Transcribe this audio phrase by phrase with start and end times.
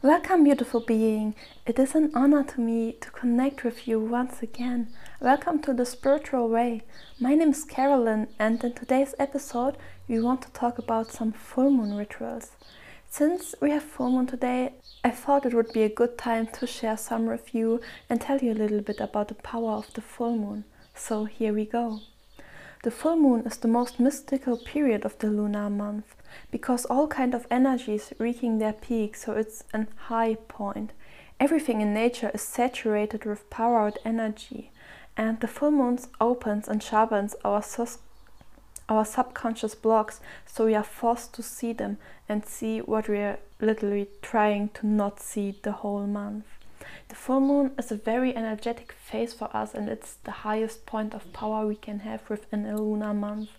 [0.00, 1.34] Welcome, beautiful being.
[1.66, 4.90] It is an honor to me to connect with you once again.
[5.20, 6.82] Welcome to the spiritual way.
[7.18, 9.76] My name is Carolyn, and in today's episode,
[10.06, 12.52] we want to talk about some full moon rituals.
[13.10, 16.66] Since we have full moon today, I thought it would be a good time to
[16.68, 20.00] share some with you and tell you a little bit about the power of the
[20.00, 20.62] full moon.
[20.94, 22.02] So here we go.
[22.84, 26.14] The full moon is the most mystical period of the lunar month
[26.50, 30.92] because all kind of energies reaching their peak, so it's an high point.
[31.40, 34.70] Everything in nature is saturated with powered energy,
[35.16, 37.98] and the full moon opens and sharpens our sus-
[38.88, 41.98] our subconscious blocks, so we are forced to see them
[42.28, 46.44] and see what we are literally trying to not see the whole month.
[47.08, 51.14] The full moon is a very energetic phase for us and it's the highest point
[51.14, 53.50] of power we can have within a lunar month.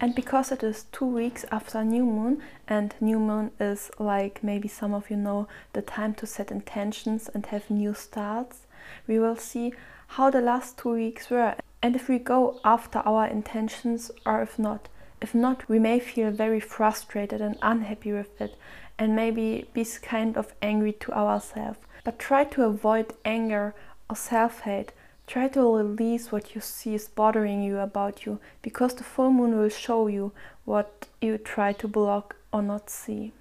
[0.00, 4.68] And because it is two weeks after new moon, and new moon is like maybe
[4.68, 8.66] some of you know the time to set intentions and have new starts,
[9.06, 9.72] we will see
[10.08, 14.58] how the last two weeks were and if we go after our intentions or if
[14.58, 14.88] not.
[15.20, 18.56] If not, we may feel very frustrated and unhappy with it
[18.98, 21.78] and maybe be kind of angry to ourselves.
[22.04, 23.74] But try to avoid anger
[24.08, 24.92] or self hate.
[25.26, 29.58] Try to release what you see is bothering you about you because the full moon
[29.58, 30.32] will show you
[30.64, 33.32] what you try to block or not see.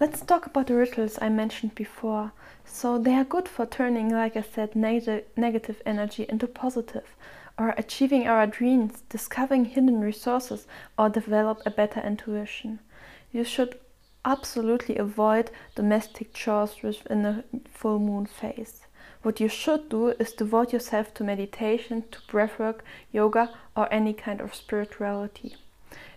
[0.00, 2.32] Let's talk about the rituals I mentioned before.
[2.64, 7.14] So, they are good for turning, like I said, neg- negative energy into positive,
[7.58, 10.66] or achieving our dreams, discovering hidden resources,
[10.98, 12.80] or develop a better intuition.
[13.32, 13.78] You should
[14.24, 18.86] absolutely avoid domestic chores within the full moon phase.
[19.22, 22.80] What you should do is devote yourself to meditation, to breathwork,
[23.12, 25.56] yoga, or any kind of spirituality.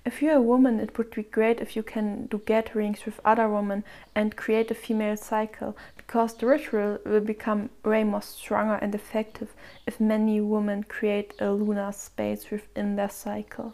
[0.05, 3.49] If you're a woman, it would be great if you can do gatherings with other
[3.49, 3.83] women
[4.15, 9.53] and create a female cycle, because the ritual will become way more stronger and effective
[9.85, 13.73] if many women create a lunar space within their cycle.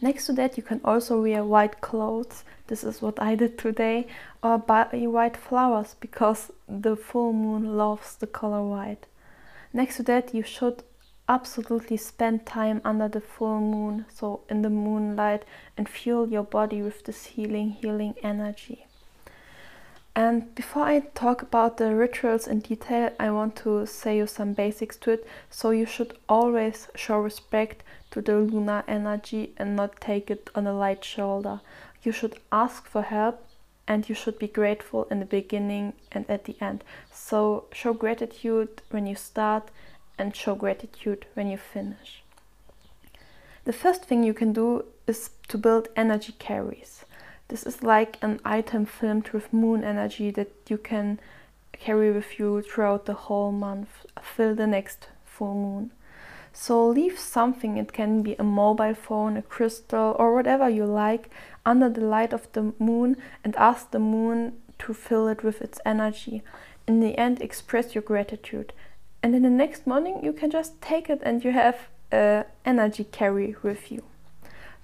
[0.00, 2.44] Next to that, you can also wear white clothes.
[2.68, 4.06] This is what I did today,
[4.42, 9.06] or buy white flowers because the full moon loves the color white.
[9.72, 10.82] Next to that, you should
[11.28, 15.44] absolutely spend time under the full moon, so in the moonlight,
[15.76, 18.86] and fuel your body with this healing, healing energy.
[20.18, 24.52] And before I talk about the rituals in detail, I want to say you some
[24.52, 25.26] basics to it.
[25.48, 30.66] So you should always show respect to the lunar energy and not take it on
[30.66, 31.60] a light shoulder.
[32.02, 33.44] You should ask for help
[33.86, 36.82] and you should be grateful in the beginning and at the end.
[37.12, 39.70] So show gratitude when you start
[40.18, 42.22] and show gratitude when you finish.
[43.64, 47.04] The first thing you can do is to build energy carries.
[47.48, 51.20] This is like an item filmed with moon energy that you can
[51.72, 54.06] carry with you throughout the whole month,
[54.36, 55.90] till the next full moon.
[56.52, 61.30] So leave something, it can be a mobile phone, a crystal, or whatever you like,
[61.64, 65.78] under the light of the moon and ask the moon to fill it with its
[65.84, 66.42] energy.
[66.86, 68.72] In the end, express your gratitude.
[69.22, 73.04] And in the next morning, you can just take it and you have a energy
[73.04, 74.02] carry with you.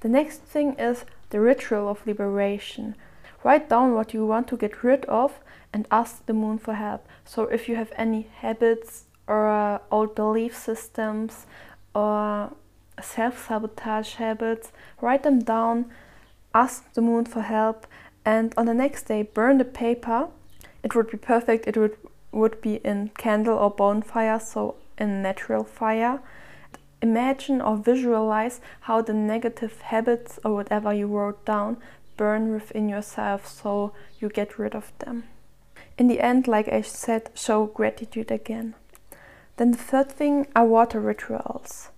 [0.00, 2.96] The next thing is the ritual of liberation.
[3.42, 5.40] Write down what you want to get rid of
[5.72, 7.06] and ask the moon for help.
[7.24, 11.46] So, if you have any habits or uh, old belief systems
[11.94, 12.52] or
[13.02, 15.86] self sabotage habits, write them down,
[16.54, 17.86] ask the moon for help,
[18.24, 20.28] and on the next day, burn the paper.
[20.82, 21.96] It would be perfect, it would,
[22.34, 26.20] would be in candle or bonfire, so in natural fire
[27.04, 31.76] Imagine or visualize how the negative habits or whatever you wrote down
[32.16, 35.24] burn within yourself so you get rid of them.
[35.98, 38.74] In the end, like I said, show gratitude again.
[39.58, 41.90] Then the third thing are water rituals.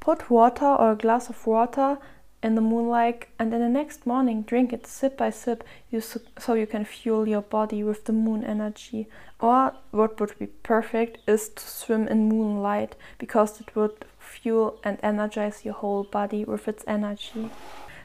[0.00, 1.98] Put water or a glass of water
[2.44, 6.52] in the moonlight and then the next morning drink it sip by sip you so
[6.52, 9.08] you can fuel your body with the moon energy.
[9.40, 14.98] Or what would be perfect is to swim in moonlight because it would fuel and
[15.02, 17.50] energize your whole body with its energy.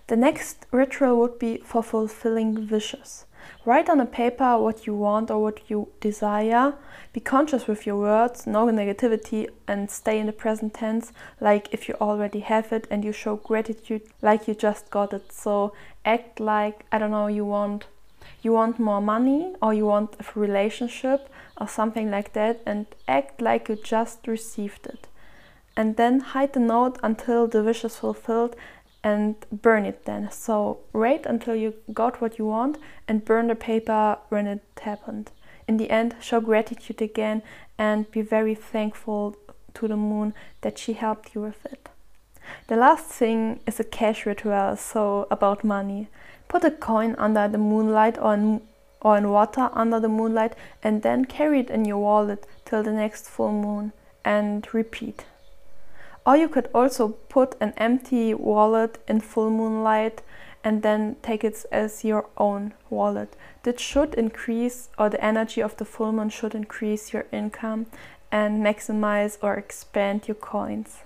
[0.07, 3.25] The next ritual would be for fulfilling wishes
[3.65, 6.73] Write on a paper what you want or what you desire.
[7.13, 11.87] Be conscious with your words, no negativity, and stay in the present tense like if
[11.87, 15.31] you already have it and you show gratitude like you just got it.
[15.31, 15.73] So
[16.05, 17.85] act like, I don't know, you want
[18.41, 21.29] you want more money or you want a relationship
[21.59, 25.07] or something like that and act like you just received it.
[25.75, 28.55] And then hide the note until the wish is fulfilled
[29.03, 30.29] and burn it then.
[30.31, 35.31] So wait until you got what you want and burn the paper when it happened.
[35.67, 37.41] In the end, show gratitude again
[37.77, 39.35] and be very thankful
[39.75, 41.89] to the moon that she helped you with it.
[42.67, 46.07] The last thing is a cash ritual, so about money.
[46.47, 48.61] Put a coin under the moonlight or in,
[49.01, 52.91] or in water under the moonlight and then carry it in your wallet till the
[52.91, 53.93] next full moon
[54.25, 55.25] and repeat.
[56.29, 60.21] Or you could also put an empty wallet in full moonlight
[60.63, 63.35] and then take it as your own wallet.
[63.63, 67.87] That should increase, or the energy of the full moon should increase your income
[68.31, 70.99] and maximize or expand your coins.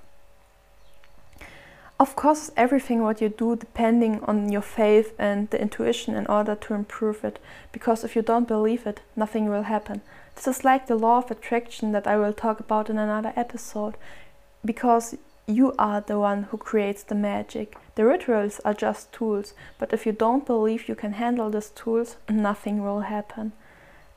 [1.97, 6.55] Of course, everything what you do depending on your faith and the intuition in order
[6.55, 7.39] to improve it.
[7.71, 10.01] Because if you don't believe it, nothing will happen.
[10.35, 13.95] This is like the law of attraction that I will talk about in another episode.
[14.65, 15.15] Because
[15.45, 17.75] you are the one who creates the magic.
[17.95, 22.15] The rituals are just tools, but if you don't believe you can handle these tools,
[22.29, 23.51] nothing will happen.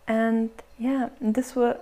[0.06, 1.78] And yeah, this were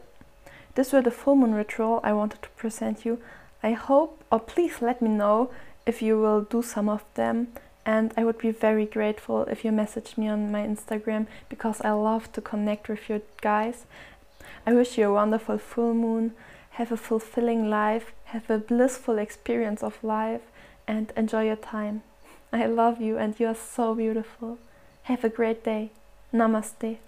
[0.75, 3.21] this were the full moon ritual I wanted to present you.
[3.63, 5.51] I hope, or please let me know
[5.87, 7.49] if you will do some of them.
[7.87, 11.91] And I would be very grateful if you message me on my Instagram because I
[11.93, 13.85] love to connect with you guys.
[14.67, 16.33] I wish you a wonderful full moon.
[16.75, 20.43] Have a fulfilling life, have a blissful experience of life,
[20.87, 22.03] and enjoy your time.
[22.53, 24.59] I love you and you are so beautiful.
[25.05, 25.91] Have a great day.
[26.32, 26.99] Namaste.